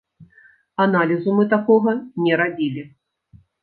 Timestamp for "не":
2.25-2.43